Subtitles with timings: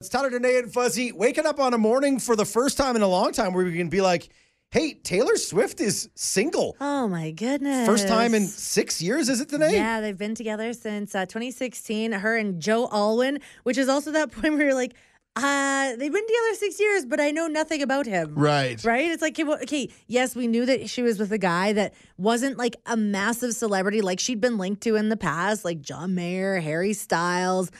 [0.00, 3.02] It's Tyler Danae and Fuzzy waking up on a morning for the first time in
[3.02, 4.28] a long time where we can be like,
[4.70, 6.76] hey, Taylor Swift is single.
[6.80, 7.84] Oh my goodness.
[7.84, 9.74] First time in six years, is it today?
[9.74, 12.12] Yeah, they've been together since uh, 2016.
[12.12, 14.94] Her and Joe Alwyn, which is also that point where you're like,
[15.34, 18.34] uh, they've been together six years, but I know nothing about him.
[18.34, 18.82] Right.
[18.84, 19.10] Right?
[19.10, 21.94] It's like, okay, well, okay, yes, we knew that she was with a guy that
[22.16, 26.14] wasn't like a massive celebrity like she'd been linked to in the past, like John
[26.16, 27.70] Mayer, Harry Styles,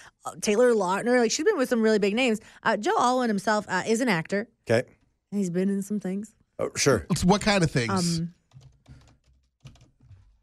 [0.40, 1.18] Taylor Lautner.
[1.18, 2.40] Like she's been with some really big names.
[2.62, 4.86] Uh, Joe Alwyn himself uh, is an actor, Okay.
[5.32, 6.34] and he's been in some things.
[6.58, 7.06] Oh, sure.
[7.24, 8.18] What kind of things?
[8.20, 8.34] Um,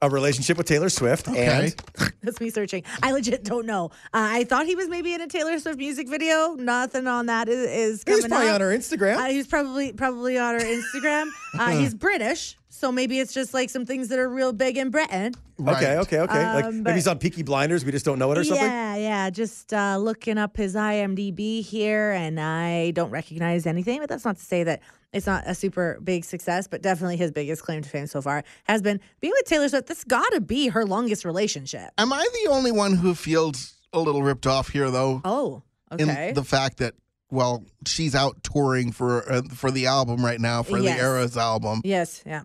[0.02, 1.28] A relationship with Taylor Swift.
[1.28, 1.74] okay.
[1.98, 2.84] And That's me searching.
[3.02, 3.86] I legit don't know.
[4.14, 6.54] Uh, I thought he was maybe in a Taylor Swift music video.
[6.56, 8.56] Nothing on that is, is coming was probably up.
[8.56, 9.18] on her Instagram.
[9.18, 11.30] Uh, he's probably probably on her Instagram.
[11.58, 14.90] Uh, he's British, so maybe it's just like some things that are real big in
[14.90, 15.34] Britain.
[15.58, 15.78] Right.
[15.78, 16.54] Okay, okay, okay.
[16.54, 17.86] like Um, maybe he's on Peaky Blinders.
[17.86, 18.66] We just don't know it or something.
[18.68, 19.30] Yeah, yeah.
[19.30, 24.02] Just uh, looking up his IMDb here, and I don't recognize anything.
[24.02, 24.82] But that's not to say that
[25.16, 26.68] it's not a super big success.
[26.68, 29.88] But definitely his biggest claim to fame so far has been being with Taylor Swift.
[29.88, 31.90] This got to be her longest relationship.
[31.98, 35.22] Am I the only one who feels a little ripped off here, though?
[35.26, 35.64] Oh,
[35.98, 36.32] In okay.
[36.34, 36.94] the fact that,
[37.32, 40.98] well, she's out touring for uh, for the album right now, for Yes.
[41.00, 41.82] the Eras album.
[41.84, 42.44] yes, yeah.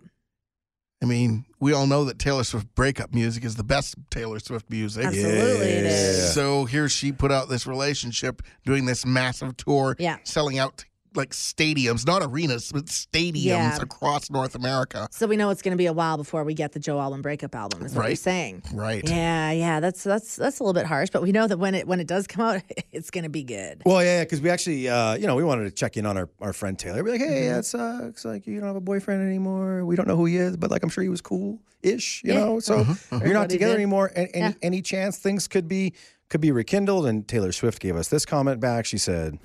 [1.03, 4.69] I mean, we all know that Taylor Swift breakup music is the best Taylor Swift
[4.69, 5.07] music.
[5.07, 6.35] Absolutely, it is.
[6.35, 10.19] So here she put out this relationship, doing this massive tour, Yeah.
[10.25, 13.77] selling out like stadiums, not arenas, but stadiums Yeah.
[13.81, 15.09] across North America.
[15.11, 17.21] So we know it's going to be a while before we get the Joe Alwyn
[17.23, 17.85] breakup album.
[17.85, 18.63] Is what you're saying?
[18.73, 19.03] Right.
[19.05, 19.81] Yeah, yeah.
[19.81, 22.07] That's that's that's a little bit harsh, but we know that when it when it
[22.07, 23.83] does come out, it's going to be good.
[23.85, 26.29] Well, yeah, because we actually, uh, you know, we wanted to check in on our,
[26.41, 27.03] our friend Taylor.
[27.03, 27.53] Be like, hey, Mm-hmm.
[27.55, 28.25] that sucks.
[28.25, 29.85] Like, you don't have a boyfriend anymore.
[29.85, 32.33] We don't know who he is, but like, I'm sure he was cool ish, you
[32.35, 32.41] Yeah.
[32.41, 32.61] know?
[32.61, 34.13] So Uh-huh, you're not together anymore.
[34.15, 34.53] And, any, Yeah.
[34.63, 35.93] any chance things could be
[36.29, 37.07] could be rekindled?
[37.07, 38.85] And Taylor Swift gave us this comment back.
[38.87, 39.39] She said,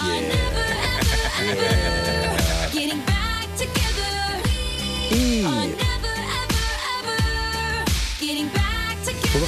[0.00, 0.53] Getting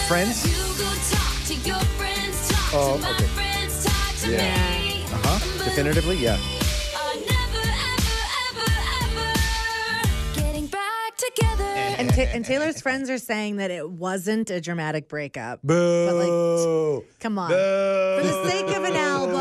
[0.09, 0.45] friends?
[0.47, 3.25] You go talk to your friends, talk Oh, to my okay.
[3.27, 4.79] friends, talk to Yeah.
[4.79, 5.05] me.
[5.13, 6.35] uh huh, definitively, yeah.
[6.35, 7.65] Are never,
[7.97, 8.73] ever, ever,
[9.03, 11.65] ever getting back together.
[11.99, 15.61] And, Ta- and Taylor's friends are saying that it wasn't a dramatic breakup.
[15.63, 16.07] Boo.
[16.07, 17.49] But, like, come on.
[17.51, 17.55] Boo.
[17.55, 18.97] For the sake of an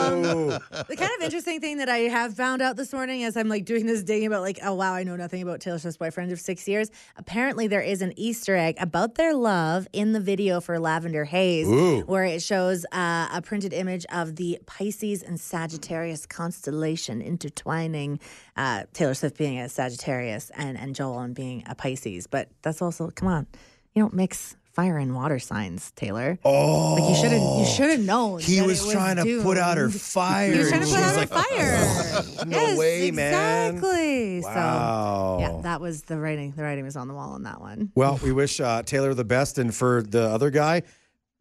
[0.09, 3.65] The kind of interesting thing that I have found out this morning as I'm like
[3.65, 6.39] doing this digging about like, oh wow, I know nothing about Taylor Swift's boyfriend of
[6.39, 6.91] six years.
[7.17, 11.67] Apparently there is an Easter egg about their love in the video for Lavender Haze,
[11.67, 12.01] Ooh.
[12.01, 18.19] where it shows uh, a printed image of the Pisces and Sagittarius constellation intertwining.
[18.55, 23.09] Uh, Taylor Swift being a Sagittarius and and Joel being a Pisces, but that's also
[23.09, 23.47] come on,
[23.93, 26.37] you don't mix fire and water signs, Taylor.
[26.43, 26.95] Oh.
[26.95, 28.41] Like you should have, you should have known.
[28.41, 30.51] He that was, it trying to put out her fire.
[30.51, 32.45] He was trying to and put she's out her like, fire.
[32.45, 33.75] No yes, way, man.
[33.75, 34.41] exactly.
[34.41, 35.37] Wow.
[35.39, 36.53] So yeah, that was the writing.
[36.55, 37.91] The writing was on the wall on that one.
[37.95, 40.83] Well, we wish uh, Taylor the best, and for the other guy,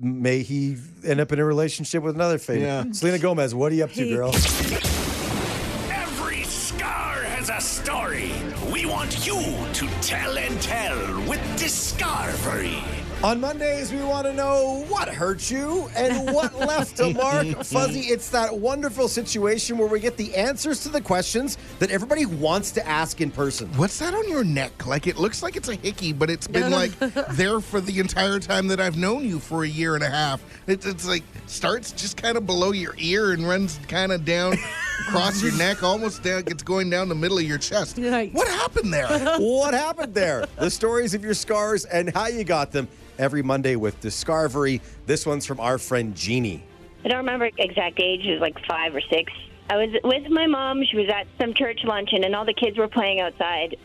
[0.00, 2.62] may he end up in a relationship with another fate.
[2.62, 2.84] Yeah.
[2.92, 4.28] Selena Gomez, what are you up to, girl?
[5.92, 8.32] Every scar has a story.
[8.72, 9.34] We want you
[9.74, 10.96] to tell and tell
[11.28, 12.82] with Discovery.
[13.24, 17.46] On Mondays, we want to know what hurt you and what left a mark.
[17.64, 22.26] Fuzzy, it's that wonderful situation where we get the answers to the questions that everybody
[22.26, 23.66] wants to ask in person.
[23.76, 24.84] What's that on your neck?
[24.86, 26.98] Like it looks like it's a hickey, but it's been like
[27.30, 30.44] there for the entire time that I've known you for a year and a half.
[30.66, 34.52] It's, it's like starts just kind of below your ear and runs kind of down
[35.08, 36.42] across your neck, almost down.
[36.46, 37.96] It's going down the middle of your chest.
[37.96, 38.34] Yikes.
[38.34, 39.38] What happened there?
[39.38, 40.44] what happened there?
[40.58, 42.86] The stories of your scars and how you got them
[43.18, 44.80] every Monday with Discovery.
[45.06, 46.64] This one's from our friend Jeannie.
[47.04, 48.24] I don't remember exact age.
[48.24, 49.32] It was like five or six.
[49.70, 50.84] I was with my mom.
[50.84, 53.76] She was at some church luncheon, and all the kids were playing outside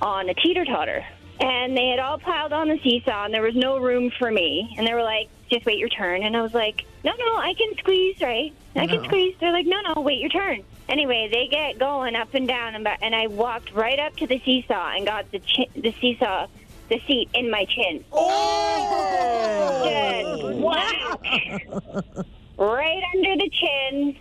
[0.00, 1.04] on a teeter totter.
[1.40, 4.74] And they had all piled on the seesaw, and there was no room for me.
[4.78, 7.54] And they were like, "Just wait your turn." And I was like, "No, no, I
[7.54, 8.52] can squeeze, right?
[8.76, 12.34] I can squeeze." They're like, "No, no, wait your turn." Anyway, they get going up
[12.34, 15.40] and down, and, ba- and I walked right up to the seesaw and got the
[15.40, 16.46] chi- the seesaw,
[16.94, 18.04] the seat in my chin.
[18.12, 19.82] Oh!
[19.84, 21.20] Just whack.
[22.58, 24.16] right under the chin,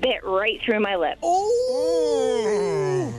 [0.00, 1.18] bit right through my lip.
[1.22, 3.14] Oh!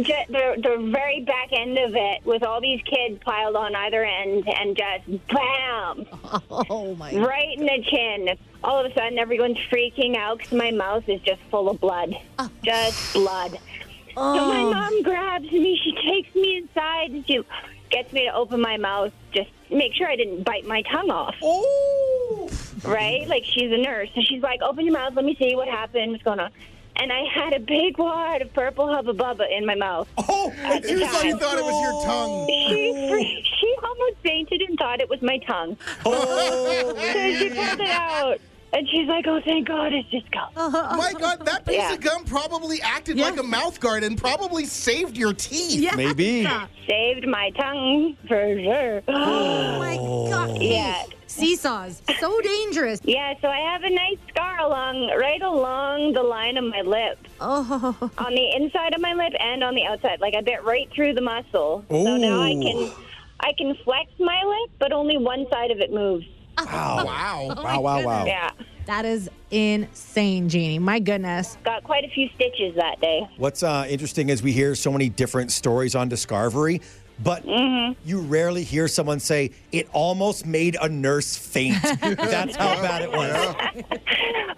[0.00, 4.04] Just the, the very back end of it, with all these kids piled on either
[4.04, 6.04] end, and just bam,
[6.50, 7.14] Oh my!
[7.14, 8.36] right in the chin.
[8.64, 12.16] All of a sudden, everyone's freaking out because my mouth is just full of blood,
[12.64, 13.52] just blood.
[13.52, 15.76] So my Oh, mom grabs me.
[15.82, 17.44] She takes me inside and she
[17.94, 21.36] gets me to open my mouth, just make sure I didn't bite my tongue off.
[21.42, 22.50] Oh!
[22.84, 23.26] right?
[23.28, 26.12] Like she's a nurse, and she's like, "Open your mouth, let me see what happened,
[26.12, 26.50] what's going on."
[26.96, 30.08] And I had a big wad of purple hubba bubba in my mouth.
[30.16, 32.46] Oh, At you thought it was your tongue.
[32.48, 35.76] She, she almost fainted and thought it was my tongue.
[36.06, 38.38] Oh, So she pulled it out,
[38.74, 41.92] and she's like, "Oh, thank God, it's just gum." Oh my God, that piece Yeah.
[41.94, 43.26] of gum probably acted Yeah.
[43.30, 45.80] like a mouth guard and probably saved your teeth.
[45.80, 45.94] Yeah.
[45.96, 46.46] Maybe.
[46.88, 49.02] Saved my tongue for sure.
[49.08, 49.96] Oh my
[50.30, 50.58] god.
[50.60, 51.04] Yeah.
[51.26, 52.00] Seesaws.
[52.20, 53.00] So dangerous.
[53.02, 57.18] Yeah, so I have a nice scar along right along the line of my lip.
[57.40, 57.96] Oh.
[58.18, 60.20] On the inside of my lip and on the outside.
[60.20, 61.84] Like I bit right through the muscle.
[61.90, 62.92] So now I can
[63.40, 66.24] I can flex my lip, but only one side of it moves.
[66.64, 67.04] Wow.
[67.04, 67.54] Wow.
[67.56, 68.26] Wow, wow, wow.
[68.26, 68.50] Yeah.
[68.86, 70.78] That is insane, Jeannie.
[70.78, 71.56] My goodness.
[71.64, 73.22] Got quite a few stitches that day.
[73.36, 76.80] What's uh, interesting is we hear so many different stories on Discovery,
[77.22, 81.80] but you rarely hear someone say, it almost made a nurse faint.
[82.00, 83.84] That's how bad it was.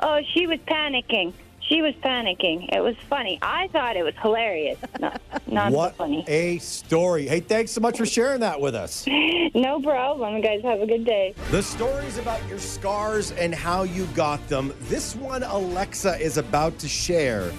[0.01, 1.33] Oh, she was panicking.
[1.69, 2.69] She was panicking.
[2.73, 3.39] It was funny.
[3.43, 4.79] I thought it was hilarious.
[5.01, 6.25] Not, not so What funny.
[6.29, 7.27] a story.
[7.27, 9.07] Hey, thanks so much for sharing that with us.
[9.55, 10.37] No problem.
[10.37, 11.33] You guys have a good day.
[11.51, 14.75] The stories about your scars and how you got them.
[14.83, 17.51] This one Alexa is about to share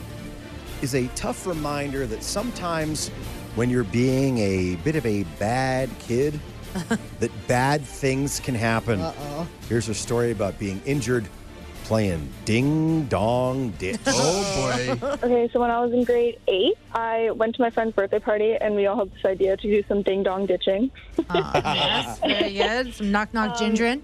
[0.83, 3.07] is a tough reminder that sometimes
[3.56, 6.39] when you're being a bit of a bad kid,
[7.19, 9.00] that bad things can happen.
[9.01, 9.48] Uh-oh.
[9.68, 11.27] Here's a story about being injured
[11.88, 13.98] playing ding dong ditch.
[14.07, 15.07] Oh boy.
[15.24, 18.56] Okay, so when I was in grade eight, I went to my friend's birthday party,
[18.60, 20.92] and we all had this idea to do some ding dong ditching.
[21.30, 22.94] Uh, yes, very good.
[22.94, 24.01] Some knock knock gingering.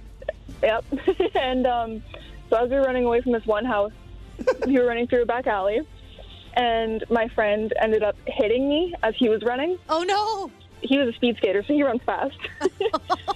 [0.62, 0.86] Yep.
[1.36, 2.04] and um,
[2.50, 3.92] so as we were running away from this one house,
[4.66, 5.82] we were running through a back alley,
[6.54, 9.78] and my friend ended up hitting me as he was running.
[9.90, 10.50] Oh no.
[10.82, 12.38] He was a speed skater, so he runs fast.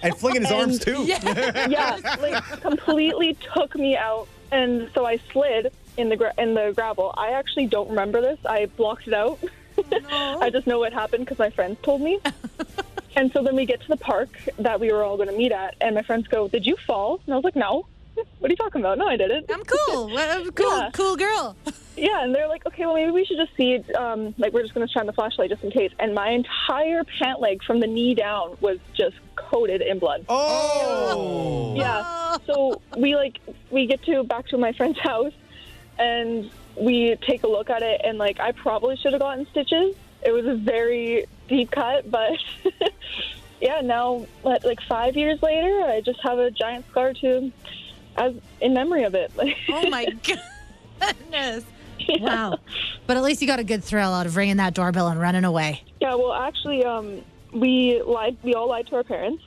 [0.04, 1.04] and flinging his arms too.
[1.06, 6.72] yeah, like completely took me out, and so I slid in the gra- in the
[6.76, 7.14] gravel.
[7.18, 8.40] I actually don't remember this.
[8.46, 9.40] I blocked it out.
[10.12, 12.20] Oh, I just know what happened because my friends told me.
[13.16, 14.30] and so then we get to the park
[14.60, 17.22] that we were all going to meet at, and my friends go, "Did you fall?"
[17.26, 17.88] And I was like, "No."
[18.40, 18.98] What are you talking about?
[19.00, 19.52] No, I didn't.
[19.52, 20.18] I'm cool.
[20.18, 20.78] I'm cool.
[20.78, 20.90] Yeah.
[20.94, 21.56] Cool girl.
[21.98, 24.75] Yeah, and they're like, okay, well, maybe we should just see, um, like, we're just
[24.75, 25.92] going to shine the flashlight just in case.
[25.98, 30.25] And my entire pant leg from the knee down was just coated in blood.
[30.30, 31.74] Oh.
[31.75, 32.38] Yeah.
[32.46, 33.40] So we like
[33.72, 35.34] we get to back to my friend's house,
[35.98, 39.96] and we take a look at it, and like I probably should have gotten stitches.
[40.24, 42.38] It was a very deep cut, but
[43.62, 43.81] yeah.
[43.81, 47.52] Now, like like, five years later, I just have a giant scar to,
[48.18, 49.31] as in memory of it.
[49.69, 50.06] Oh my
[51.00, 51.64] goodness.
[52.19, 52.58] Wow.
[53.06, 55.44] But at least you got a good thrill out of ringing that doorbell and running
[55.44, 55.84] away.
[56.02, 57.22] Yeah, well, actually, um,
[57.54, 58.38] we lied.
[58.44, 59.44] We all lied to our parents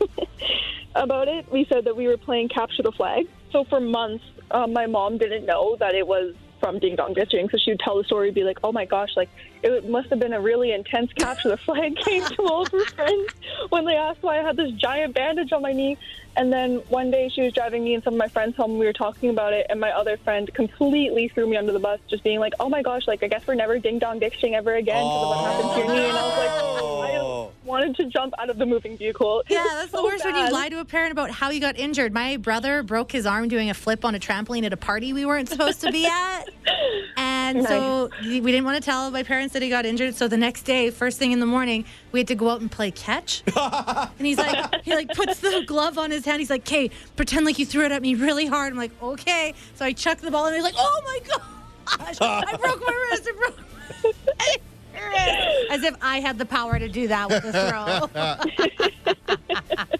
[0.94, 1.50] about it.
[1.50, 3.26] We said that we were playing capture the flag.
[3.52, 7.48] So for months, um, my mom didn't know that it was from Ding Dong Ditching.
[7.50, 9.28] So she would tell the story, be like, "Oh my gosh, like
[9.62, 12.84] it must have been a really intense capture the flag game to all of her
[12.86, 13.32] friends
[13.70, 15.96] when they asked why I had this giant bandage on my knee."
[16.36, 18.78] And then one day she was driving me and some of my friends home.
[18.78, 21.98] We were talking about it, and my other friend completely threw me under the bus,
[22.08, 24.74] just being like, "Oh my gosh, like I guess we're never ding dong ditching ever
[24.76, 26.94] again because of what happened to your knee." And I was like, oh.
[27.00, 27.50] I Oh.
[27.54, 29.42] just wanted to jump out of the moving vehicle.
[29.48, 31.60] Yeah, was that's the so worst when you lie to a parent about how you
[31.60, 32.12] got injured.
[32.12, 35.24] My brother broke his arm doing a flip on a trampoline at a party we
[35.26, 36.44] weren't supposed to be at.
[37.16, 40.14] And so we didn't want to tell my parents that he got injured.
[40.14, 42.70] So the next day, first thing in the morning, we had to go out and
[42.70, 43.42] play catch.
[43.56, 46.40] and he's like, he like puts the glove on his hand.
[46.40, 49.54] He's like, "Okay, pretend like you threw it at me really hard." I'm like, "Okay."
[49.74, 53.28] So I chuck the ball, and he's like, "Oh my gosh, I broke my wrist!
[53.28, 53.64] I broke." My
[55.08, 58.08] wrist." As if I had the power to do that with a throw.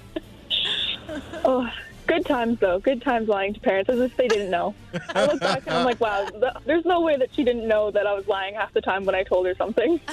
[1.44, 1.68] Oh,
[2.08, 2.80] good times though.
[2.80, 4.74] Good times lying to parents as if they didn't know.
[5.10, 7.92] I look back and I'm like, wow, th- there's no way that she didn't know
[7.92, 10.00] that I was lying half the time when I told her something.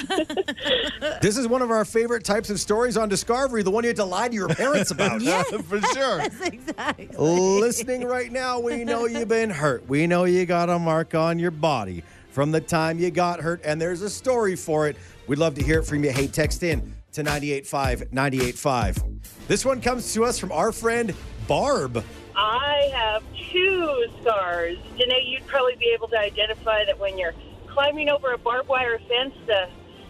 [1.22, 3.98] This is one of our favorite types of stories on Discovery, the one you had
[3.98, 5.22] to lie to your parents about.
[5.66, 6.22] For sure.
[6.22, 7.08] exactly.
[7.18, 9.88] Listening right now, we know you've been hurt.
[9.88, 13.62] We know you got a mark on your body from the time you got hurt,
[13.64, 14.98] and there's a story for it.
[15.28, 16.12] We'd love to hear it from you.
[16.12, 19.04] Hey, text in to 985 985.
[19.48, 21.14] This one comes to us from our friend
[21.48, 22.04] Barb.
[22.36, 24.78] I have two scars.
[24.98, 27.34] Danae, you'd probably be able to identify that when you're
[27.68, 29.68] climbing over a barbed wire fence, the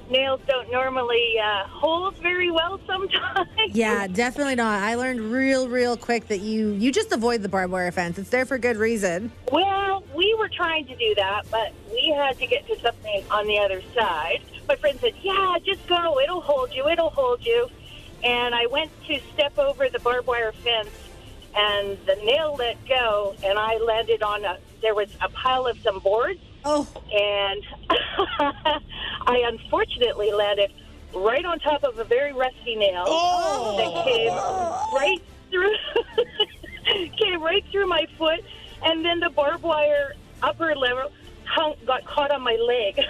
[0.09, 3.49] nails don't normally uh, hold very well sometimes.
[3.69, 4.83] Yeah, definitely not.
[4.83, 8.17] I learned real, real quick that you you just avoid the barbed wire fence.
[8.17, 9.31] It's there for good reason.
[9.51, 13.47] Well, we were trying to do that, but we had to get to something on
[13.47, 14.41] the other side.
[14.69, 16.19] My friend said, Yeah, just go.
[16.21, 16.87] It'll hold you.
[16.87, 17.67] It'll hold you.
[18.23, 20.89] And I went to step over the barbed wire fence,
[21.55, 24.57] and the nail let go, and I landed on a.
[24.81, 27.63] There was a pile of some boards, Oh, and
[29.27, 30.71] I unfortunately landed
[31.13, 33.77] right on top of a very rusty nail oh.
[33.77, 34.33] that came
[34.93, 35.21] right
[35.51, 35.75] through
[37.17, 38.43] came right through my foot,
[38.83, 41.11] and then the barbed wire upper level
[41.45, 42.99] hung, got caught on my leg.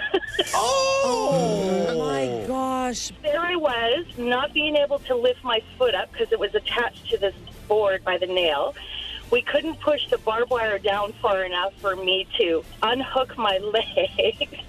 [0.54, 1.86] Oh.
[1.88, 2.46] oh my oh.
[2.46, 3.10] gosh.
[3.22, 7.08] there I was, not being able to lift my foot up because it was attached
[7.10, 7.34] to this
[7.68, 8.74] board by the nail.
[9.30, 14.60] We couldn't push the barbed wire down far enough for me to unhook my leg.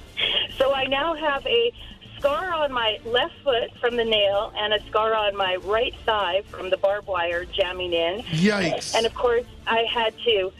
[0.57, 1.71] so I now have a
[2.17, 6.41] scar on my left foot from the nail and a scar on my right thigh
[6.49, 8.21] from the barbed wire jamming in.
[8.23, 8.95] Yikes.
[8.95, 10.51] And of course, I had to.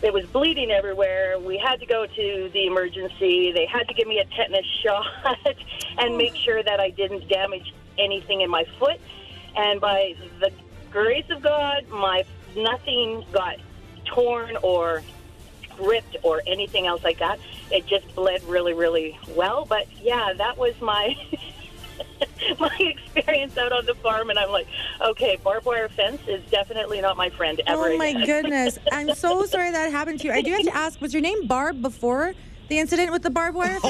[0.00, 1.38] It was bleeding everywhere.
[1.40, 3.50] We had to go to the emergency.
[3.52, 5.56] They had to give me a tetanus shot
[5.98, 9.00] and make sure that I didn't damage anything in my foot.
[9.56, 10.52] And by the
[10.90, 12.24] grace of God, my
[12.56, 13.56] nothing got
[14.04, 15.02] torn or
[15.78, 17.38] ripped or anything else like that.
[17.70, 19.64] It just bled really, really well.
[19.64, 21.16] But yeah, that was my
[22.58, 24.68] my experience out on the farm, and I'm like,
[25.00, 27.90] okay, barbed wire fence is definitely not my friend ever.
[27.90, 28.26] Oh my again.
[28.26, 28.78] goodness.
[28.92, 30.32] I'm so sorry that happened to you.
[30.32, 32.34] I do have to ask, was your name Barb before
[32.68, 33.78] the incident with the barbed wire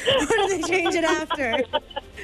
[0.00, 1.62] or did they change it after?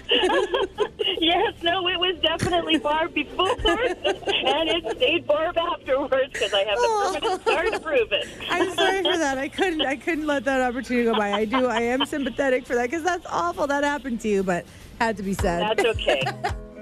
[1.21, 6.77] yes, no, it was definitely Barb before, and it stayed Barb afterwards because I have
[6.77, 7.13] the oh.
[7.15, 8.29] permanent scar to prove it.
[8.49, 9.39] I'm sorry for that.
[9.39, 11.33] I couldn't I couldn't let that opportunity go by.
[11.33, 14.65] I do I am sympathetic for that because that's awful that happened to you, but
[15.01, 15.63] had to be said.
[15.63, 16.23] That's okay.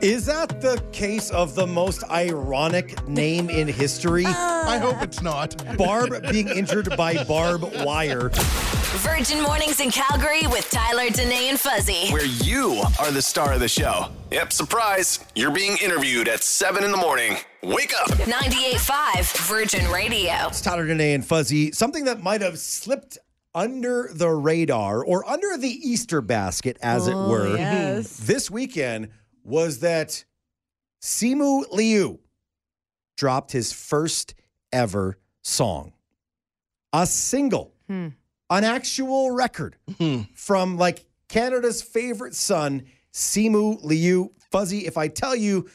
[0.04, 4.26] Is that the case of the most ironic name in history?
[4.34, 4.64] Uh.
[4.66, 5.62] I hope it's not.
[5.76, 8.30] Barb being injured by barb wire.
[8.30, 12.08] Virgin Mornings in Calgary with Tyler, Danae, and Fuzzy.
[12.10, 14.06] Where you are the star of the show.
[14.30, 15.20] Yep, surprise.
[15.34, 17.36] You're being interviewed at 7 in the morning.
[17.62, 18.08] Wake up.
[18.08, 20.32] 98.5 Virgin Radio.
[20.48, 21.70] It's Tyler Danae and Fuzzy.
[21.72, 23.18] Something that might have slipped
[23.54, 28.16] under the radar or under the Easter basket, as it Oh, were, yes.
[28.16, 29.10] this weekend
[29.44, 30.24] was that
[31.02, 32.18] Simu Liu
[33.16, 34.34] dropped his first
[34.72, 35.92] ever song.
[36.92, 38.08] A single, Hmm.
[38.50, 39.76] an actual record
[40.34, 44.32] from like Canada's favorite son, Simu Liu.
[44.50, 45.68] Fuzzy, if I tell you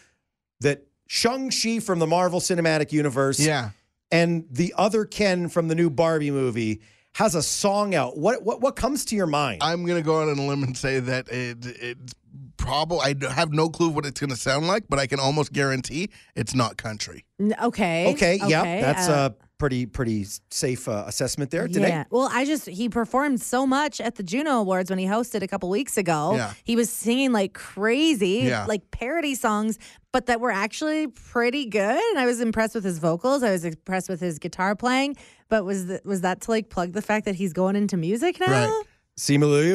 [0.61, 3.71] that Shang-Chi from the Marvel Cinematic Universe Yeah.
[4.11, 6.81] and the other Ken from the new Barbie movie
[7.15, 8.17] has a song out.
[8.17, 9.61] What what what comes to your mind?
[9.61, 12.13] I'm gonna go out on a limb and say that it it's
[12.57, 16.09] probably I have no clue what it's gonna sound like, but I can almost guarantee
[16.35, 17.25] it's not country.
[17.39, 18.11] N- Okay.
[18.13, 21.89] okay, yeah, that's uh, a pretty pretty safe uh, assessment there today.
[21.89, 22.05] Yeah.
[22.09, 25.47] Well, I just he performed so much at the Juno Awards when he hosted a
[25.47, 26.33] couple weeks ago.
[26.35, 26.53] Yeah.
[26.63, 28.65] He was singing like crazy, Yeah.
[28.65, 29.77] like parody songs,
[30.11, 32.01] but that were actually pretty good.
[32.11, 33.43] And I was impressed with his vocals.
[33.43, 35.15] I was impressed with his guitar playing.
[35.49, 38.39] But was th- was that to like plug the fact that he's going into music
[38.39, 38.47] now?
[38.67, 38.83] Right.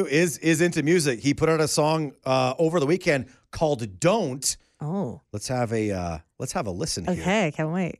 [0.09, 1.19] Is is into music.
[1.19, 5.21] He put out a song uh, over the weekend called "Don't." Oh.
[5.31, 7.21] Let's have a uh, let's have a listen here.
[7.21, 7.51] Okay.
[7.55, 7.99] Can't wait.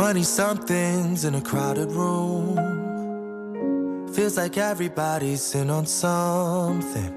[0.00, 2.56] 20 somethings in a crowded room.
[4.14, 7.12] Feels like everybody's in on something.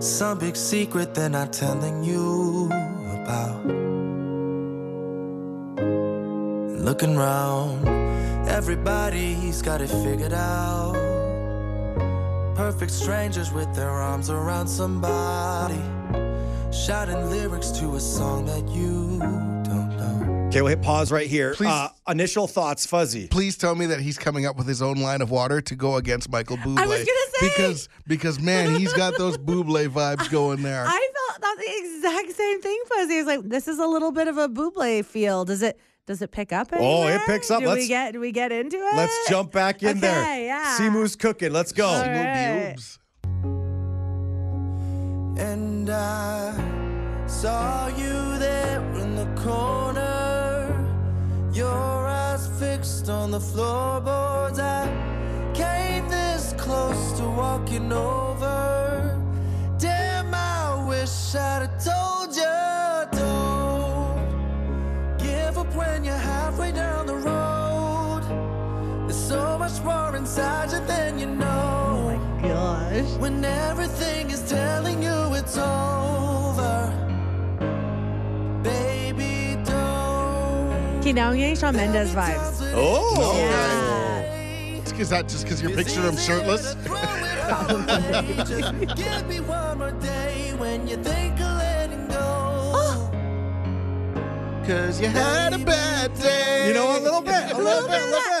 [0.00, 2.66] Some big secret they're not telling you
[3.22, 3.64] about.
[6.88, 7.86] Looking round,
[8.48, 10.96] everybody's got it figured out.
[12.56, 15.80] Perfect strangers with their arms around somebody.
[16.72, 19.55] Shouting lyrics to a song that you.
[20.56, 21.52] Okay, we'll hit pause right here.
[21.52, 23.28] Please- Uh, initial thoughts, Fuzzy.
[23.28, 25.96] Please tell me that he's coming up with his own line of water to go
[25.96, 26.78] against Michael Bublé.
[26.78, 27.08] I was gonna
[27.40, 27.48] say!
[27.48, 30.84] because because man, he's got those Bublé vibes going there.
[30.88, 33.16] I felt thought the exact same thing, Fuzzy.
[33.16, 35.44] I was like, this is a little bit of a Bublé feel.
[35.44, 36.68] Does it does it pick up?
[36.72, 37.60] Oh, it picks up.
[37.60, 38.96] Do Let's- we get do we get into it?
[38.96, 40.42] Let's jump back in there.
[40.42, 40.78] Yeah.
[40.78, 41.52] Simu's cooking.
[41.52, 41.86] Let's go.
[41.86, 42.76] All Simu right.
[45.38, 49.85] And I saw you there in the corner.
[51.56, 54.58] Your eyes fixed on the floorboards.
[54.58, 54.84] I
[55.54, 59.18] came this close to walking over.
[59.78, 62.44] Damn, I wish I'd have told you.
[63.18, 68.20] Don't give up when you're halfway down the road.
[69.08, 71.86] There's so much more inside you than you know.
[71.88, 73.16] Oh my gosh.
[73.18, 76.05] When everything is telling you it's over,
[81.12, 81.12] don't.
[81.12, 82.72] Okay, now I'm getting Shawn Mendes vibes.
[82.74, 83.36] Oh.
[83.36, 84.98] Yeah.
[84.98, 86.74] Is that just because you're picturing him shirtless?
[88.48, 92.16] Just give me one more day when you think of letting go.
[92.74, 93.10] Oh.
[94.66, 96.68] Cause you had a bad day.
[96.68, 98.35] You know, a little bit, a little bit, a little bit.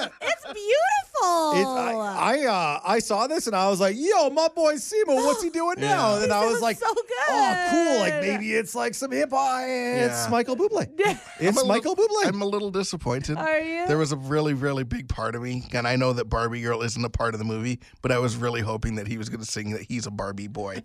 [1.52, 2.00] It's beautiful.
[2.00, 5.42] I I, uh, I saw this and I was like, "Yo, my boy Simo, what's
[5.42, 7.04] he doing now?" And then I was like, so good.
[7.28, 8.00] "Oh, cool!
[8.00, 9.62] Like maybe it's like some hip hop.
[9.64, 10.28] It's Yeah.
[10.30, 10.88] Michael Bublé.
[11.06, 13.36] I'm It's a li- Michael Bublé." I'm a little disappointed.
[13.38, 13.86] Are you?
[13.86, 16.82] There was a really, really big part of me, and I know that Barbie Girl
[16.82, 19.40] isn't a part of the movie, but I was really hoping that he was going
[19.40, 20.80] to sing that he's a Barbie boy.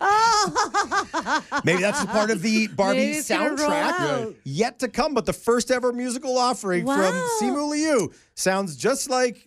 [1.64, 4.34] Maybe that's a part of the Barbie Maybe it's gonna roll soundtrack out.
[4.44, 5.14] yet to come.
[5.14, 7.28] But the first ever musical offering from Wow.
[7.40, 9.46] Simu Liu sounds just like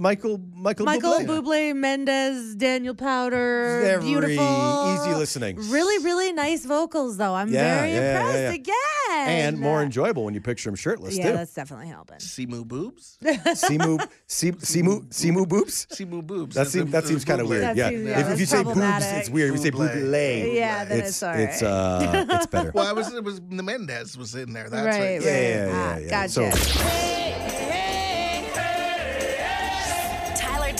[0.00, 1.26] Michael Michael, Michael Bublé.
[1.26, 5.56] Bublé, Mendes, Daniel Powter, Very beautiful, easy listening.
[5.70, 7.34] Really, really nice vocals, though.
[7.34, 8.52] I'm Yeah, very yeah, yeah, impressed yeah.
[8.52, 9.28] again.
[9.28, 11.20] and more enjoyable when you picture him shirtless too.
[11.20, 11.36] Yeah, too.
[11.36, 12.16] that's definitely helping.
[12.16, 13.18] Simu boobs?
[13.22, 15.86] Simu, Si- Simu, Simu boobs.
[15.92, 16.54] Simu boobs.
[16.54, 17.76] That seems that seems kind of weird.
[17.76, 17.90] Yeah.
[17.90, 19.50] if, if you say boobs, it's weird.
[19.50, 19.90] If you say Bublé.
[19.94, 22.70] buble, Yeah, then it's it's all it's uh it's better.
[22.74, 24.70] Well, I was it was the Mendes was in there.
[24.70, 25.18] That's right, right.
[25.18, 25.22] right.
[25.24, 26.08] Yeah, yeah, yeah, Ah, yeah.
[26.08, 26.56] Gotcha.
[26.56, 27.19] So-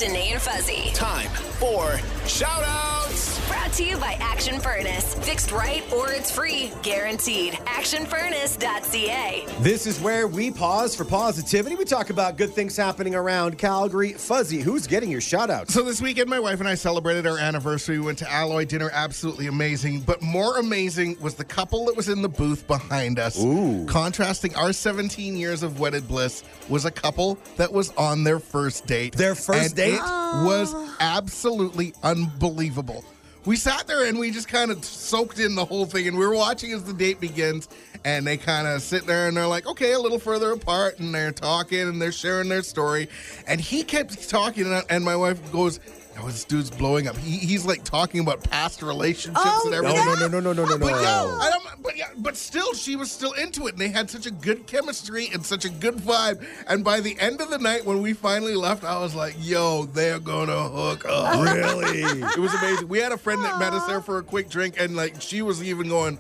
[0.01, 0.91] Danae, and Fuzzy.
[0.95, 3.00] Time for shout outs.
[3.51, 5.15] Brought to you by Action Furnace.
[5.15, 6.71] Fixed right or it's free.
[6.83, 7.55] Guaranteed.
[7.55, 9.45] ActionFurnace.ca.
[9.59, 11.75] This is where we pause for positivity.
[11.75, 14.13] We talk about good things happening around Calgary.
[14.13, 15.75] Fuzzy, who's getting your shout outs?
[15.75, 17.99] So this weekend, my wife and I celebrated our anniversary.
[17.99, 20.03] We went to Alloy dinner, absolutely amazing.
[20.03, 23.37] But more amazing was the couple that was in the booth behind us.
[23.43, 23.85] Ooh.
[23.87, 28.87] Contrasting our 17 years of wedded bliss was a couple that was on their first
[28.87, 29.17] date.
[29.17, 29.95] Their first And date?
[29.95, 30.97] It was ah.
[31.01, 33.05] absolutely unbelievable.
[33.47, 36.27] We sat there and we just kind of soaked in the whole thing, and we
[36.27, 37.69] were watching as the date begins.
[38.05, 41.15] And they kind of sit there and they're like, okay, a little further apart, and
[41.15, 43.09] they're talking and they're sharing their story.
[43.47, 45.81] And he kept talking, and- my wife goes,
[46.23, 50.05] "Oh, this dude's blowing up." He, he's like talking about past relationships Oh, and everything.
[50.05, 51.39] no, no, no, no, no, no, But yeah, no.
[51.41, 54.27] I don't, but yeah, but still, she was still into it, and they had such
[54.27, 56.45] a good chemistry and such a good vibe.
[56.67, 59.85] And by the end of the night, when we finally left, I was like, "Yo,
[59.87, 62.01] they're gonna hook up." Really?
[62.03, 62.89] it was amazing.
[62.89, 65.43] We had a friend that met us there for a quick drink, and like she
[65.43, 66.19] was even going.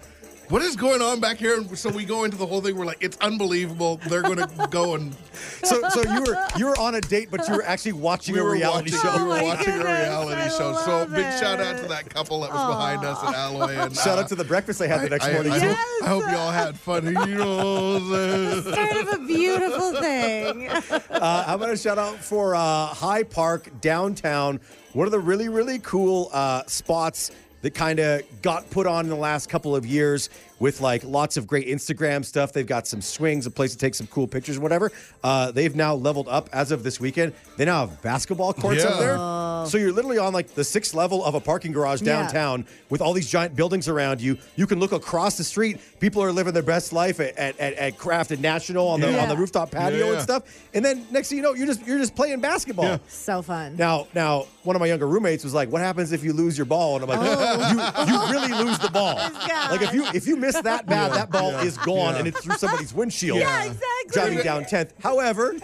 [0.50, 1.56] What is going on back here?
[1.56, 2.76] And so we go into the whole thing.
[2.76, 4.00] We're like, it's unbelievable.
[4.08, 5.14] They're gonna go and
[5.62, 8.40] So, so you were you were on a date, but you were actually watching we
[8.40, 9.16] a reality watching, show.
[9.18, 10.74] We were my watching a reality I show.
[10.74, 13.76] So love big shout out to that couple that was behind us at Alloy.
[13.76, 15.68] And Shout uh, out to the breakfast they had the next I, morning I, too.
[15.68, 17.06] hope, I hope you all had fun.
[17.06, 18.74] You know what I'm?
[18.74, 20.70] Kind of a beautiful thing.
[21.20, 24.58] Uh, I'm going to shout out for uh, High Park downtown.
[24.94, 27.30] One of the really, really cool uh, spots
[27.62, 31.36] that kind of got put on in the last couple of years with like lots
[31.36, 32.52] of great Instagram stuff.
[32.52, 34.92] They've got some swings, a place to take some cool pictures, whatever.
[35.24, 37.32] Uh, they've now leveled up as of this weekend.
[37.56, 39.06] They now have basketball courts up Yeah.
[39.06, 39.66] there.
[39.66, 42.22] So you're literally on like the sixth level of a parking garage Yeah.
[42.22, 44.38] downtown with all these giant buildings around you.
[44.56, 45.78] You can look across the street.
[45.98, 49.10] People are living their best life at, at, at, at Craft and National on the
[49.10, 49.22] Yeah.
[49.22, 50.12] on the rooftop patio Yeah.
[50.14, 50.42] and stuff.
[50.74, 53.00] And then next thing you know, you're just you're just playing basketball.
[53.08, 53.76] so fun.
[53.76, 56.66] Now, now, one of my younger roommates was like, "What happens if you lose your
[56.66, 58.04] ball?" And I'm like, Oh.
[58.06, 59.16] "You, you really lose the ball.
[59.70, 62.56] Like if you if you miss that bad, that ball is gone, and it's through
[62.56, 63.38] somebody's windshield.
[63.38, 63.86] Yeah, exactly.
[64.08, 64.90] Driving down 10th.
[65.02, 65.54] However,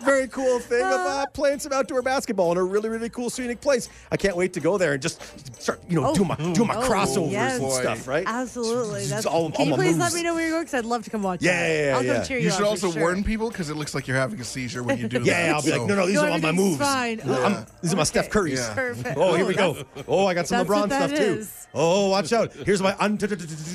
[0.00, 3.60] very cool thing of uh, playing some outdoor basketball in a really really cool scenic
[3.60, 3.88] place.
[4.10, 5.20] I can't wait to go there and just
[5.62, 6.14] start you know Oh.
[6.14, 7.60] do my do my Oh, crossovers yes.
[7.60, 8.06] and stuff.
[8.08, 8.24] Right?
[8.26, 9.00] Absolutely.
[9.02, 10.64] It's That's, all- can all you my please let me know where you're going?
[10.64, 12.60] Because I'd love to come watch Yeah, yeah, yeah, I'll come cheer you, You should
[12.62, 13.02] on also sure.
[13.02, 15.26] warn people because it looks like you're having a seizure when you do that.
[15.26, 16.78] Yeah, I'll be like, no, no, these No, are all my moves.
[16.78, 17.20] fine.
[17.20, 18.32] I'm- these are my Steph Okay.
[18.32, 18.58] Curry's.
[18.60, 18.74] Yeah.
[18.74, 19.16] Perfect.
[19.18, 19.76] Oh, here we go.
[20.08, 21.44] Oh, I got some LeBron stuff too.
[21.74, 22.52] Oh, watch out.
[22.52, 22.94] Here's my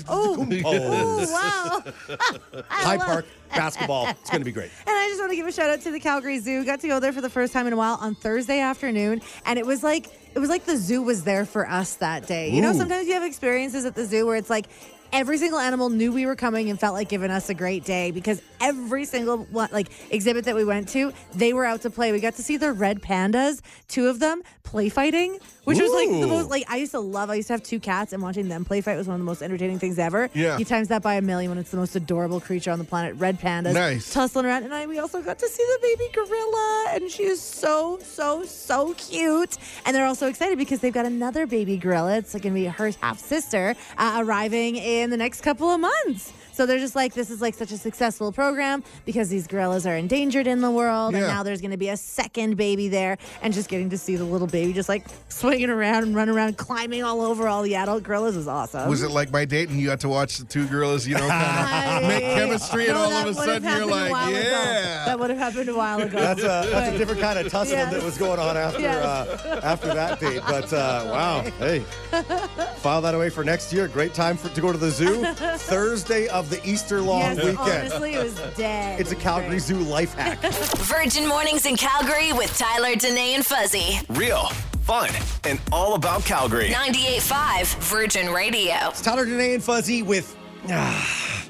[0.08, 1.28] Oh, oh.
[1.32, 2.24] wow.
[2.70, 4.08] High Park basketball.
[4.08, 4.72] It's going to be great.
[4.88, 6.64] And I just want to give a shout out to the Calgary Zoo.
[6.66, 9.60] Got to go there for the first time in a while on Thursday afternoon, and
[9.60, 12.50] it was like it was like the zoo was there for us that day.
[12.50, 14.68] You know, sometimes you have experiences at the zoo where it's like
[15.12, 18.12] every single animal knew we were coming and felt like giving us a great day
[18.12, 22.12] because every single one, like exhibit that we went to, they were out to play.
[22.12, 26.08] We got to see the red pandas, two of them play fighting, which was like
[26.10, 26.28] the Ooh.
[26.28, 27.30] most like I used to love.
[27.30, 29.26] I used to have two cats, and watching them play fight was one of the
[29.26, 30.30] most entertaining things ever.
[30.34, 30.58] Yeah.
[30.58, 33.15] you times that by a million when it's the most adorable creature on the planet.
[33.17, 34.13] Red pandas, Nice.
[34.13, 34.63] tussling around.
[34.63, 38.43] And I, we also got to see the baby gorilla, and she is so, so,
[38.45, 39.58] so cute.
[39.86, 42.17] And they're also excited because they've got another baby gorilla.
[42.17, 45.69] It's like going to be her half sister uh, arriving in in the next couple
[45.69, 46.32] of months.
[46.62, 49.95] So they're just like, this is like such a successful program because these gorillas are
[49.97, 51.15] endangered in the world.
[51.15, 53.17] And now there's going to be a second baby there.
[53.41, 56.60] And just getting to see the little baby just like swinging around and running around,
[56.60, 58.88] climbing all over all the adult gorillas is awesome.
[58.88, 61.28] Was it like my date and you got to watch the two gorillas, you know,
[61.28, 64.30] kind of make chemistry and No, all of a sudden you're happened a like, while
[64.30, 64.38] ago.
[64.39, 65.06] yeah.
[65.06, 66.19] That would have happened a while ago.
[66.19, 67.91] That's a that's a different kind of tussle Yes.
[67.91, 69.04] that was going on after Yes.
[69.04, 70.43] uh, after that date.
[70.47, 71.80] But uh, wow, hey,
[72.78, 73.88] file that away for next year.
[73.88, 75.24] Great time for to go to the zoo.
[75.71, 77.60] Thursday of the Easter long yes, weekend.
[77.60, 79.00] honestly, it was dead.
[79.00, 80.38] It's a Calgary Zoo life hack.
[80.78, 84.00] Virgin Mornings in Calgary with Tyler, Danae, and Fuzzy.
[84.10, 84.48] Real,
[84.84, 85.10] fun,
[85.46, 86.70] and all about Calgary.
[86.70, 88.76] 98.5 Virgin Radio.
[88.90, 90.36] It's Tyler, Danae, and Fuzzy with
[90.70, 91.48] ah,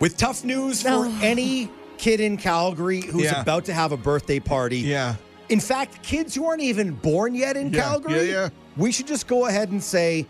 [0.00, 1.18] with tough news for Oh.
[1.22, 3.40] any kid in Calgary who's Yeah.
[3.40, 4.78] about to have a birthday party.
[4.78, 5.16] Yeah.
[5.48, 8.48] In fact, kids who aren't even born yet in Yeah, Calgary, yeah, yeah.
[8.76, 10.26] we should just go ahead and say,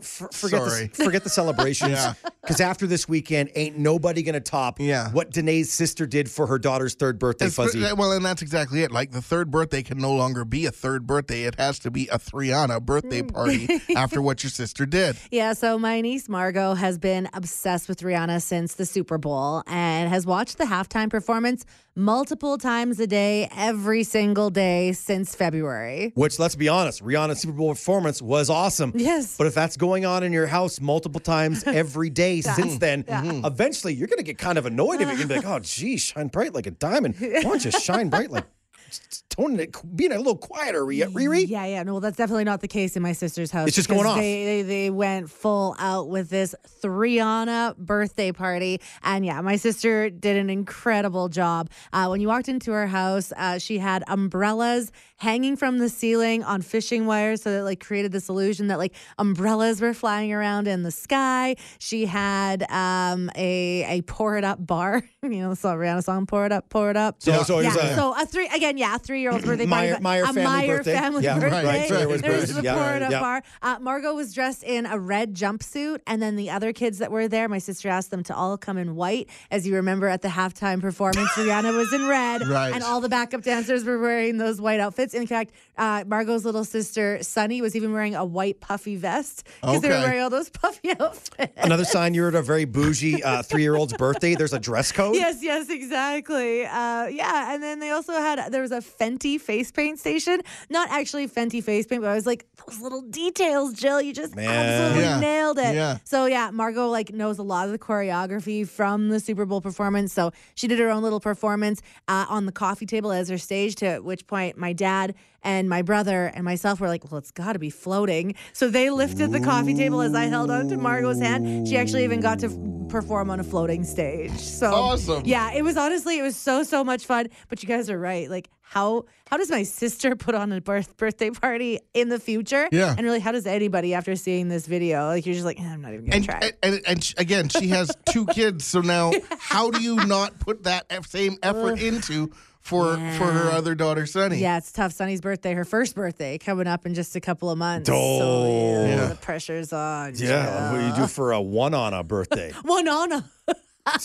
[0.00, 0.86] f- forget Sorry.
[0.86, 1.90] the, forget the celebrations.
[1.90, 2.14] Yeah.
[2.42, 5.10] Because after this weekend, ain't nobody gonna top Yeah.
[5.10, 7.80] what Danae's sister did for her daughter's third birthday, It's- Fuzzy.
[7.94, 8.90] Well, and that's exactly it.
[8.90, 11.44] Like the third birthday can no longer be a third birthday.
[11.44, 13.32] It has to be a Thriana birthday mm.
[13.32, 15.16] party after what your sister did.
[15.30, 20.08] Yeah, so my niece Margot has been obsessed with Rihanna since the Super Bowl and
[20.08, 21.64] has watched the halftime performance
[22.00, 26.12] multiple times a day, every single day since February.
[26.14, 28.92] Which, let's be honest, Rihanna's Super Bowl performance was awesome.
[28.96, 29.36] Yes.
[29.36, 33.44] But if that's going on in your house multiple times every day since then, Mm-hmm.
[33.44, 35.58] eventually you're going to get kind of annoyed if you're going to be like, oh,
[35.58, 37.16] geez, shine bright like a diamond.
[37.18, 38.44] Why don't you shine bright like
[39.48, 41.48] it, being a little quieter, Ri- Riri?
[41.48, 41.82] Yeah, yeah.
[41.82, 43.68] No, that's definitely not the case in my sister's house.
[43.68, 44.16] It's just going off.
[44.16, 50.10] They, they they went full out with this Rihanna birthday party, and yeah, my sister
[50.10, 51.70] did an incredible job.
[51.92, 56.42] Uh, when you walked into her house, uh, she had umbrellas hanging from the ceiling
[56.44, 60.68] on fishing wires, so that like created this illusion that like umbrellas were flying around
[60.68, 61.56] in the sky.
[61.78, 65.02] She had um, a a pour it up bar.
[65.22, 67.16] you know, the Rihanna song, pour it up, pour it up.
[67.22, 69.66] So, so yeah, so a three again, yeah, a three year old birthday.
[69.66, 70.92] Meyer- but Meyer a family Meyer birthday.
[70.94, 71.50] family Yeah, birthday.
[71.50, 71.88] right, right.
[71.88, 72.22] So there was
[72.54, 73.42] was Yeah, bar.
[73.62, 77.28] Uh, Margot was dressed in a red jumpsuit, and then the other kids that were
[77.28, 79.28] there, my sister asked them to all come in white.
[79.50, 82.72] As you remember, at the halftime performance, Rihanna was in red, Right.
[82.74, 85.14] and all the backup dancers were wearing those white outfits.
[85.14, 89.80] In fact, uh, Margot's little sister Sunny was even wearing a white puffy vest because
[89.80, 91.52] they were wearing all those puffy outfits.
[91.56, 94.34] another sign you're at a very bougie uh, three year old's birthday.
[94.34, 95.16] There's a dress code.
[95.20, 96.64] Yes, yes, exactly.
[96.64, 100.40] Uh, yeah, and then they also had there was a Fenty face paint station.
[100.68, 104.00] Not actually Fenty face paint, but I was like those little details, Jill.
[104.00, 104.48] You just Man.
[104.48, 105.20] absolutely Yeah.
[105.20, 105.74] nailed it.
[105.74, 105.98] Yeah.
[106.04, 110.12] So yeah, Margot like knows a lot of the choreography from the Super Bowl performance.
[110.12, 113.74] So she did her own little performance uh, on the coffee table as her stage.
[113.76, 117.54] To which point, my dad and my brother and myself were like, "Well, it's got
[117.54, 121.66] to be floating." So they lifted the coffee table as I held onto Margot's hand.
[121.68, 122.48] She actually even got to
[122.90, 124.32] perform on a floating stage.
[124.36, 125.22] So Awesome.
[125.24, 127.28] yeah, it was honestly it was so so much fun.
[127.48, 128.28] But you guys are right.
[128.28, 132.68] Like how how does my sister put on a birth birthday party in the future?
[132.70, 132.94] Yeah.
[132.96, 135.08] And really, how does anybody after seeing this video?
[135.08, 136.38] Like you're just like, "Eh, I'm not even gonna And, try.
[136.40, 138.64] and, and, and sh- again, she has two kids.
[138.64, 142.30] So now, how do you not put that same effort into
[142.60, 144.36] for for her other daughter, Sunny?
[144.38, 144.92] yeah, it's tough.
[144.92, 147.90] Sunny's birthday, her first birthday, coming up in just a couple of months.
[147.92, 148.18] Oh.
[148.20, 149.06] so yeah, Yeah.
[149.06, 150.12] the pressure's on.
[150.14, 152.52] Yeah, what do you do for a one on a birthday?
[152.64, 153.16] Winona.
[153.16, 153.69] S- s- s- s-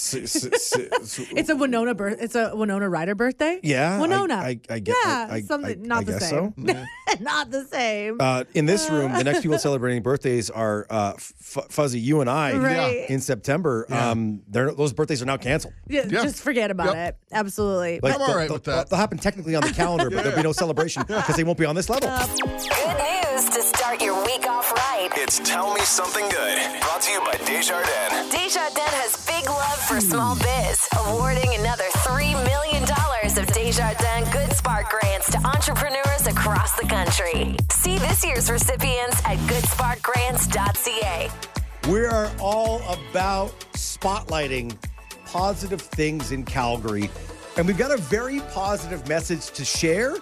[1.38, 2.18] It's a Winona birth.
[2.22, 3.60] It's a Winona Ryder birthday.
[3.64, 4.36] yeah, Winona.
[4.36, 4.96] I, I, get.
[5.06, 6.54] yeah, I, I, something I- not I the guess same.
[6.68, 6.84] So.
[7.22, 8.18] not the same.
[8.20, 12.30] Uh, in this room, the next people celebrating birthdays are uh, F- Fuzzy, you and
[12.30, 13.10] I, Right.
[13.10, 13.86] in September.
[13.90, 15.74] Um, they're, those birthdays are now canceled.
[15.88, 16.24] yeah, yeah.
[16.24, 17.08] just forget about Yep.
[17.32, 17.36] it.
[17.36, 18.00] Absolutely.
[18.02, 18.90] Like, I'm all they'll- right they'll, with that.
[18.90, 21.66] They'll happen technically on the calendar, but there'll be no celebration because they won't be
[21.66, 22.10] on this level.
[22.10, 24.65] Good news to start your week off right.
[25.14, 26.82] It's Tell Me Something Good.
[26.82, 28.32] Brought to you by Desjardins.
[28.32, 34.90] Desjardins has big love for small biz, awarding another $3 million of Desjardins Good Spark
[34.90, 37.56] grants to entrepreneurs across the country.
[37.70, 41.30] See this year's recipients at goodsparkgrants.ca.
[41.90, 44.76] We are all about spotlighting
[45.26, 47.12] positive things in Calgary.
[47.58, 50.16] And we've got a very positive message to share,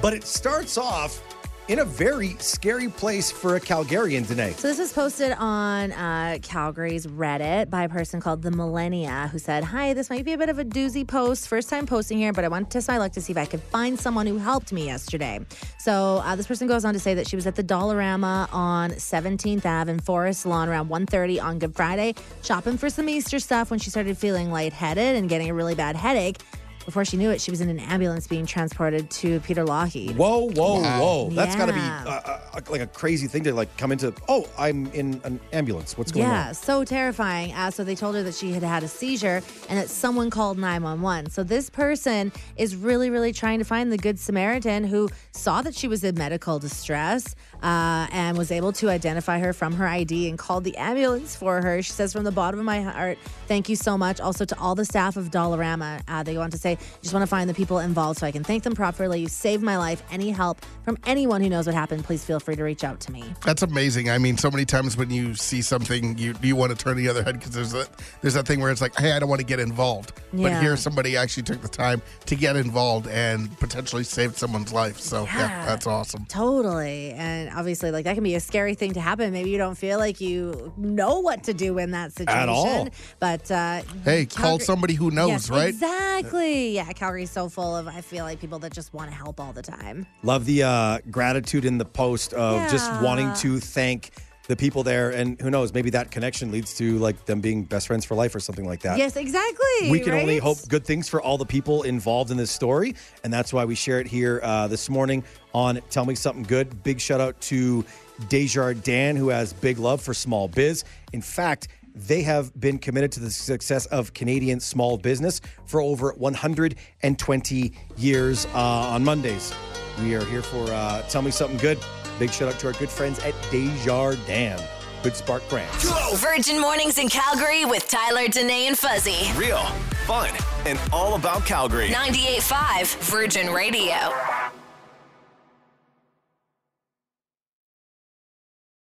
[0.00, 1.22] but it starts off
[1.72, 4.52] in a very scary place for a Calgarian today.
[4.58, 9.38] So this was posted on uh, Calgary's Reddit by a person called the Millennia, who
[9.38, 11.48] said, "Hi, this might be a bit of a doozy post.
[11.48, 13.46] First time posting here, but I wanted to test my luck to see if I
[13.46, 15.40] could find someone who helped me yesterday."
[15.78, 18.90] So uh, this person goes on to say that she was at the Dollarama on
[18.90, 23.70] 17th Ave in Forest Lawn around 1:30 on Good Friday, shopping for some Easter stuff
[23.70, 26.36] when she started feeling lightheaded and getting a really bad headache.
[26.84, 30.16] Before she knew it, she was in an ambulance being transported to Peter Lougheed.
[30.16, 31.30] Whoa, whoa, whoa!
[31.30, 32.04] That's got to be Yeah.
[32.06, 34.12] uh, uh, like a crazy thing to like come into.
[34.28, 35.96] Oh, I'm in an ambulance.
[35.96, 36.32] What's going on?
[36.32, 37.52] Yeah, so terrifying.
[37.54, 40.58] Uh, so they told her that she had had a seizure and that someone called
[40.58, 41.30] 911.
[41.30, 45.74] So this person is really, really trying to find the Good Samaritan who saw that
[45.74, 50.28] she was in medical distress uh, and was able to identify her from her ID
[50.28, 51.80] and called the ambulance for her.
[51.82, 54.20] She says, From the bottom of my heart, thank you so much.
[54.20, 56.02] Also to all the staff of Dollarama.
[56.08, 56.71] Uh, they want to say,
[57.02, 59.20] just want to find the people involved so I can thank them properly.
[59.20, 60.02] You saved my life.
[60.10, 63.12] Any help from anyone who knows what happened, please feel free to reach out to
[63.12, 63.24] me.
[63.44, 64.10] That's amazing.
[64.10, 67.08] I mean, so many times when you see something, you you want to turn the
[67.08, 67.88] other head because there's that
[68.20, 70.76] there's that thing where it's like, hey, I don't want to get involved, but here
[70.76, 74.98] somebody actually took the time to get involved and potentially saved someone's life.
[75.00, 75.66] So yeah, Yeah.
[75.66, 76.26] that's awesome.
[76.26, 77.12] Totally.
[77.12, 79.32] And obviously, like that can be a scary thing to happen.
[79.32, 82.38] Maybe you don't feel like you know what to do in that situation.
[82.42, 82.88] At all.
[83.18, 85.68] But uh, Hey, call somebody who knows, Yes, right?
[85.68, 86.61] Exactly.
[86.70, 89.52] Yeah, Calgary's so full of, I feel like, people that just want to help all
[89.52, 90.06] the time.
[90.22, 94.10] Love the uh, gratitude in the post of just wanting to thank
[94.48, 97.86] the people there, and who knows, maybe that connection leads to like them being best
[97.86, 98.98] friends for life or something like that.
[98.98, 99.88] Yes, exactly.
[99.88, 102.96] We can only hope good things for all the people involved in this story.
[103.22, 105.22] And that's why we share it here uh, this morning
[105.54, 106.82] on Tell Me Something Good.
[106.82, 107.84] Big shout out to
[108.28, 110.82] Desjardins, who has big love for small biz.
[111.12, 116.12] In fact, they have been committed to the success of Canadian small business for over
[116.12, 119.54] 120 years uh, on Mondays.
[120.00, 121.78] We are here for uh, Tell Me Something Good.
[122.18, 124.62] Big shout out to our good friends at Desjardins.
[125.02, 125.90] Good Spark Grants.
[126.20, 129.32] Virgin Mornings in Calgary with Tyler, Danae, and Fuzzy.
[129.36, 129.64] Real,
[130.06, 130.30] fun,
[130.64, 131.88] and all about Calgary.
[131.88, 134.12] 98.5 Virgin Radio.